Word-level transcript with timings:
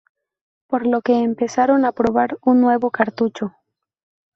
Por 0.67 0.87
lo 0.87 1.03
que 1.03 1.19
empezaron 1.19 1.85
a 1.85 1.91
probar 1.91 2.39
un 2.41 2.59
nuevo 2.59 2.89
cartucho. 2.89 3.55